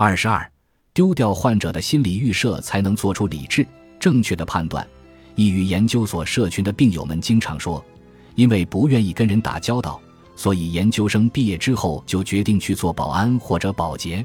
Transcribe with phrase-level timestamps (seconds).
[0.00, 0.48] 二十二，
[0.94, 3.66] 丢掉患者的心理预设，才能做出理智、
[3.98, 4.86] 正确的判断。
[5.34, 7.84] 抑郁研究所社群的病友们经常说，
[8.36, 10.00] 因为不愿意跟人打交道，
[10.36, 14.24] 所以研究生毕业之后就决定去做保安或者保洁。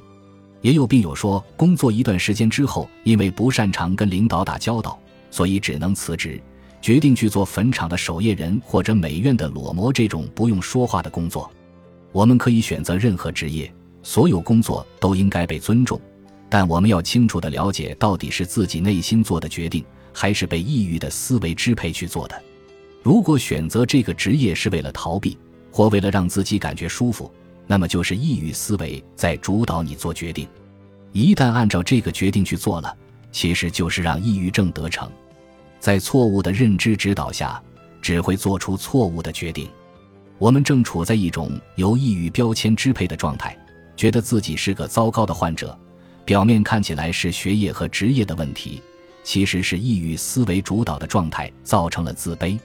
[0.62, 5.00] 也有病友说，工作一段时间之后，因为不擅长跟领导打交道，
[5.32, 6.40] 所以只能辞职，
[6.84, 11.52] 决定去做坟场的守夜人或者美院的裸模这种不用说话的工作。
[12.12, 13.74] 我们可以选择任何职业。
[14.04, 16.00] 所有工作都应该被尊重，
[16.50, 22.40] 但我们要清楚地了解，到底是自己内心做的决定，还是被抑郁的思维支配去做的。
[23.02, 25.38] 如果选择这个职业是为了逃避，
[25.72, 27.32] 或为了让自己感觉舒服，
[27.66, 30.48] 那么就是抑郁思维在主导你做决定。
[31.14, 32.96] 一旦按照这个决定去做了，
[33.32, 35.10] 其实就是让抑郁症得逞。
[35.80, 37.62] 在错误的认知指导下，
[38.02, 39.70] 只会做出错误的决定。
[40.40, 43.58] 我们正处在一种由抑郁标签支配的状态。
[43.96, 45.78] 觉得自己是个糟糕的患者，
[46.26, 48.82] 表面看起来是学业和职业的问题，
[49.24, 52.58] 其实是抑郁思维主导的状态造成了自卑。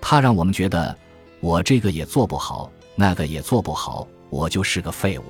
[0.00, 0.96] 它让我们觉得
[1.40, 5.24] 我这个也做不好，那个也做不好，我就是个废物。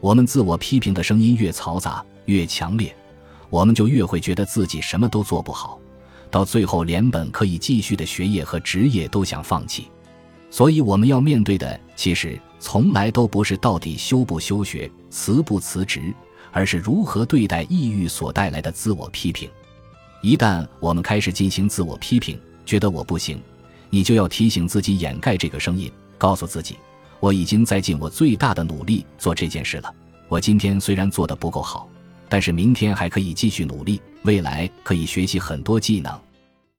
[0.00, 2.94] 我们自我批评的声音越嘈杂、越强烈，
[3.48, 5.80] 我们就越会觉得自己什么都做不好，
[6.30, 9.88] 到最后连本可以继续的学业和职业都想放弃。
[10.50, 12.38] 所以我们要面对的，其实。
[12.58, 16.12] 从来都不是到底休不休学、辞不辞职，
[16.50, 19.48] 而是如何对待抑郁所带来的自我批评。
[20.22, 23.40] 一旦我们开始进行自我批评，觉得我不行，
[23.90, 26.76] 你就要提醒自己掩盖这个声音，告诉自己，
[27.20, 29.94] 我已经在尽我最大的努力做这件事了。
[30.28, 31.88] 我今天虽然做的不够好，
[32.28, 36.18] 但是明天还可以继续努力，未来可以学习很多技能。